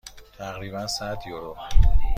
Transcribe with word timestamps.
تقریبا 0.37 0.87
صد 0.87 1.17
یورو. 1.27 1.55